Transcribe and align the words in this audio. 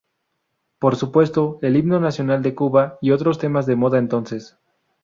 Por 0.79 0.95
supuesto, 0.95 1.59
el 1.61 1.75
Himno 1.75 1.99
Nacional 1.99 2.41
de 2.41 2.55
Cuba, 2.55 2.97
y 3.01 3.11
otros 3.11 3.37
temas 3.37 3.67
de 3.67 3.75
moda 3.75 3.99
entonces. 3.99 4.57